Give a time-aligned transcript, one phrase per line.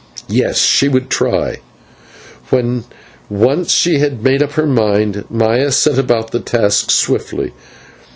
[0.29, 1.61] Yes, she would try it!
[2.49, 2.85] When
[3.29, 7.53] once she had made up her mind Maya set about the task swiftly.